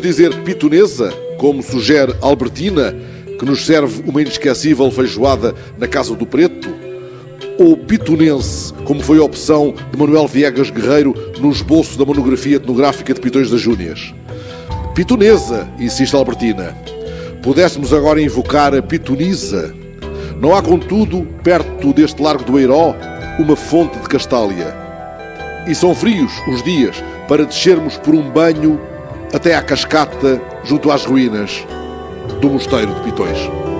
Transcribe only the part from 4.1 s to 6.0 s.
inesquecível feijoada na